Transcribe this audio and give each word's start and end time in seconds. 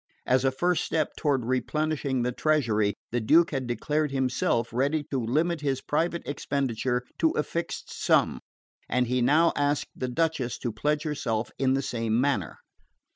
As 0.25 0.43
a 0.43 0.49
first 0.51 0.83
step 0.83 1.15
towards 1.15 1.45
replenishing 1.45 2.23
the 2.23 2.31
treasury 2.31 2.95
the 3.11 3.21
Duke 3.21 3.51
had 3.51 3.67
declared 3.67 4.09
himself 4.09 4.73
ready 4.73 5.03
to 5.11 5.23
limit 5.23 5.61
his 5.61 5.79
private 5.79 6.23
expenditure 6.25 7.03
to 7.19 7.29
a 7.33 7.43
fixed 7.43 7.93
sum; 7.93 8.39
and 8.89 9.05
he 9.05 9.21
now 9.21 9.53
asked 9.55 9.89
the 9.95 10.09
Duchess 10.09 10.57
to 10.57 10.71
pledge 10.71 11.03
herself 11.03 11.51
in 11.59 11.75
the 11.75 11.83
same 11.83 12.19
manner. 12.19 12.57